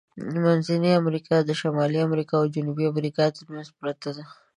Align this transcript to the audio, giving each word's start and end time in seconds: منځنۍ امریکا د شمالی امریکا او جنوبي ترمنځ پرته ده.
منځنۍ 0.43 0.91
امریکا 1.01 1.35
د 1.43 1.51
شمالی 1.61 1.99
امریکا 2.07 2.35
او 2.39 2.51
جنوبي 2.55 2.85
ترمنځ 3.37 3.67
پرته 3.79 4.09
ده. 4.17 4.25